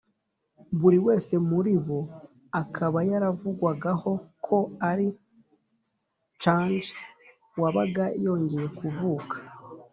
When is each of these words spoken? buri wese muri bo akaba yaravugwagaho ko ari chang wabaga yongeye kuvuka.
buri 0.79 0.97
wese 1.05 1.33
muri 1.49 1.71
bo 1.85 1.99
akaba 2.61 2.97
yaravugwagaho 3.11 4.11
ko 4.45 4.57
ari 4.89 5.07
chang 6.41 6.83
wabaga 7.61 8.05
yongeye 8.23 8.67
kuvuka. 8.79 9.35